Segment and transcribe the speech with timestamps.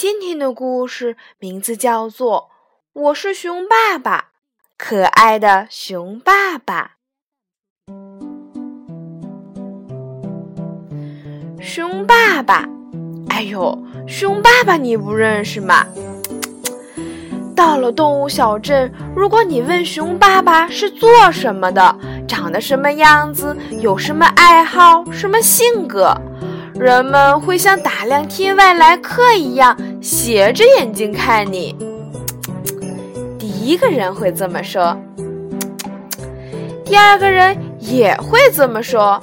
[0.00, 2.50] 今天的故事名字叫做
[3.00, 4.20] 《我是熊爸爸》，
[4.76, 6.92] 可爱的熊爸爸。
[11.60, 12.68] 熊爸爸，
[13.30, 13.76] 哎呦，
[14.06, 15.84] 熊爸爸你不认识吗？
[17.56, 26.16] 到了动物小镇，如果你问熊爸爸是做什么的，长得什么样子，有什么爱好，什么性格，
[26.76, 31.76] 人们会像打量天外来客一样斜着眼睛看你。
[33.38, 34.96] 第一个人会这么说，
[36.84, 39.20] 第二个人也会这么说。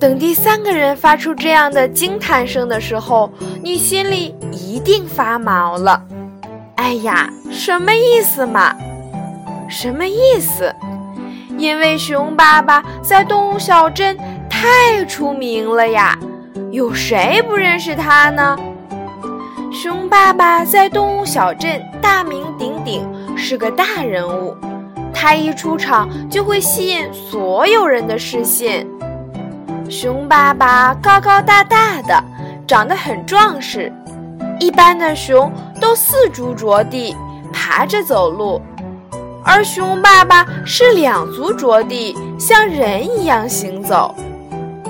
[0.00, 3.30] 等第三个人发出这样的惊叹声的时候，
[3.62, 6.02] 你心里一定发毛了。
[6.76, 8.74] 哎呀，什么意思嘛？
[9.68, 10.72] 什么意思？
[11.56, 14.16] 因为熊爸爸在动物小镇
[14.48, 16.16] 太出名了呀，
[16.70, 18.56] 有谁不认识他呢？
[19.72, 24.54] 熊爸爸在动物小镇大名鼎鼎，是个大人物。
[25.14, 28.86] 他一出场就会吸引所有人的视线。
[29.88, 32.22] 熊爸爸高高大大的，
[32.66, 33.90] 长得很壮实。
[34.60, 37.16] 一般的熊都四足着地，
[37.50, 38.60] 爬着走路，
[39.42, 44.14] 而熊爸爸是两足着地，像人一样行走。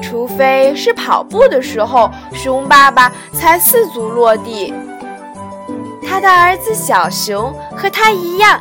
[0.09, 4.73] 除非是跑步的时候，熊爸爸才四足落地。
[6.03, 8.59] 他的儿子小熊和他一样，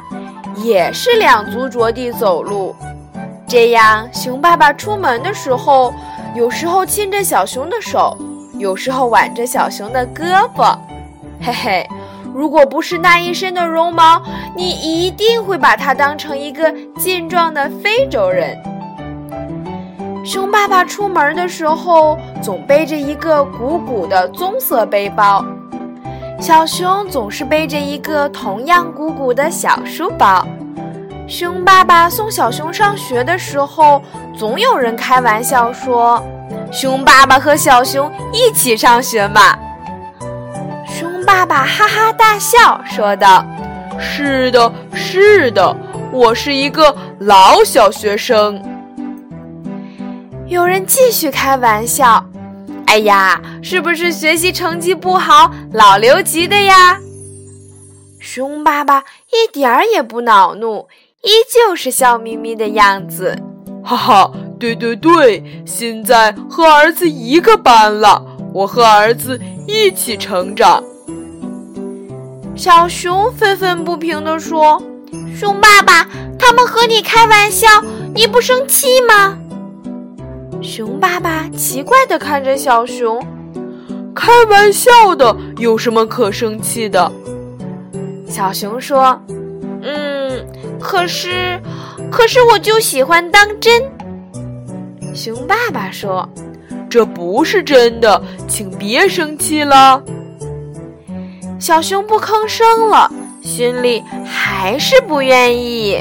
[0.58, 2.76] 也是两足着地走路。
[3.48, 5.94] 这样，熊爸爸出门的时候。
[6.36, 8.16] 有时候牵着小熊的手，
[8.60, 10.78] 有时候挽着小熊的胳膊，
[11.42, 11.88] 嘿嘿，
[12.32, 14.22] 如果不是那一身的绒毛，
[14.56, 18.56] 你一定会把它当成一个健壮的非洲人。
[20.28, 25.42] 熊爸爸出门的时候总背着一个鼓鼓的棕色背包，
[26.38, 30.46] 小熊总是背着一个同样鼓鼓的小书包。
[31.30, 34.02] 熊爸爸送小熊上学的时候，
[34.38, 36.22] 总有人开玩笑说
[36.74, 39.58] ：“熊爸爸和小熊一起上学嘛。”
[40.86, 43.46] 熊爸爸哈哈大笑说道
[43.98, 45.74] ：“是的，是的，
[46.12, 48.62] 我是一个老小学生。”
[50.50, 52.26] 有人继续开玩笑
[52.88, 56.98] ：“哎呀，是不是学习成绩不好，老留级的呀？”
[58.22, 60.88] 熊爸爸一点儿也不恼怒。
[61.24, 63.38] 依旧是笑眯眯的样子，
[63.84, 69.38] 哈哈，对对对，现在和儿子一个班了，我和儿子
[69.68, 70.82] 一起成长。
[72.56, 74.82] 小熊愤愤不平地说
[75.38, 76.08] ：“熊爸爸，
[76.40, 77.68] 他们和你开玩笑，
[78.14, 79.38] 你不生气吗？”
[80.78, 83.20] 熊爸爸奇怪地看着小熊
[84.14, 87.12] ：“开玩笑的，有什么可生气的？”
[88.30, 89.20] 小熊说
[89.82, 90.46] ：“嗯。”
[90.80, 91.60] 可是，
[92.12, 93.82] 可是我就喜欢当真。
[95.16, 96.30] 熊爸爸说
[96.88, 100.00] ：“这不是真的，请别生气了。”
[101.58, 103.12] 小熊不吭声了，
[103.42, 106.00] 心里还是不愿意。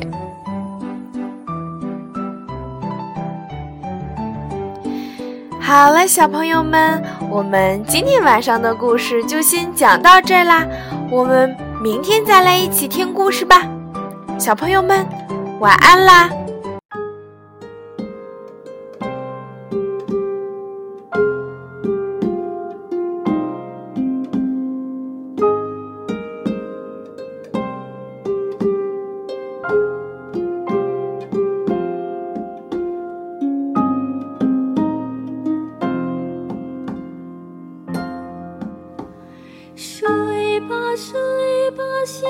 [5.67, 10.65] 好了，小朋友们，我们今天晚上的故事就先讲到这啦，
[11.11, 13.63] 我们明天再来一起听故事吧。
[14.39, 15.05] 小朋友们，
[15.59, 16.31] 晚安啦！
[39.77, 42.27] 睡吧睡吧小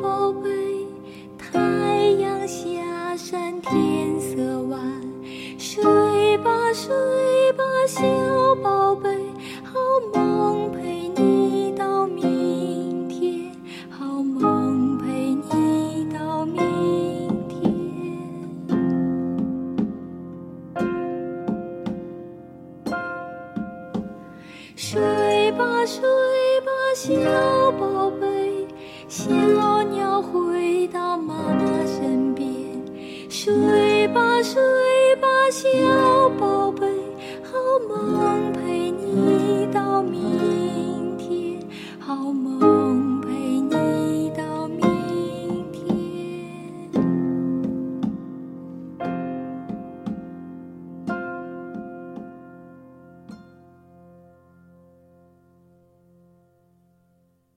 [0.00, 0.48] 宝贝
[1.36, 1.58] 太
[2.18, 4.98] 阳下山天色晚。
[5.58, 8.00] 睡吧睡吧小
[8.62, 9.10] 宝贝
[9.62, 9.78] 好
[10.14, 10.97] 梦陪
[27.00, 27.14] 小
[27.78, 28.26] 宝贝
[29.08, 29.30] 小
[29.84, 32.44] 鸟回到妈妈身边
[33.30, 34.60] 睡吧睡
[35.20, 35.68] 吧小